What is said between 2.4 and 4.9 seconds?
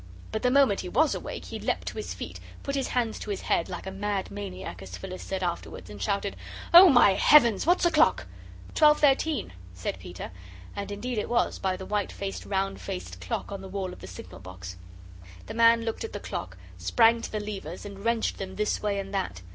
put his hands to his head "like a mad maniac,"